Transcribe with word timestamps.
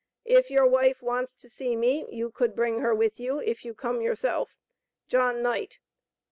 If 0.25 0.49
your 0.49 0.65
wife 0.65 1.03
wants 1.03 1.35
to 1.35 1.47
see 1.47 1.75
me 1.75 2.07
you 2.09 2.31
cold 2.31 2.55
bring 2.55 2.79
her 2.79 2.91
with 2.95 3.19
you 3.19 3.37
if 3.37 3.63
you 3.63 3.75
come 3.75 4.01
your 4.01 4.15
self. 4.15 4.57
JOHN 5.09 5.43
KNIGHT. 5.43 5.77